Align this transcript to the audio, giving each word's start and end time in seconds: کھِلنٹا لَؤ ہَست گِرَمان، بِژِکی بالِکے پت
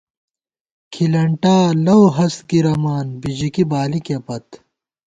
کھِلنٹا 0.93 1.57
لَؤ 1.85 2.01
ہَست 2.15 2.39
گِرَمان، 2.49 3.07
بِژِکی 3.21 3.63
بالِکے 3.71 4.17
پت 4.25 4.45